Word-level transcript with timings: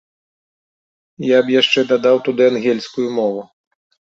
Я 1.27 1.39
б 1.49 1.53
яшчэ 1.61 1.79
дадаў 1.91 2.15
туды 2.29 2.43
ангельскую 2.55 3.07
мову. 3.19 3.41